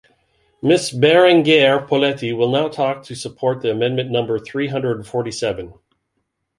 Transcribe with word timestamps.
Miss 0.63 0.91
Bérengère 0.91 1.87
Poletti 1.87 2.35
will 2.35 2.51
now 2.51 2.67
talk 2.67 3.03
to 3.03 3.15
support 3.15 3.61
the 3.61 3.69
amendment 3.69 4.09
number 4.09 4.39
three 4.39 4.65
hundred 4.65 5.05
forty 5.05 5.29
seven. 5.29 5.75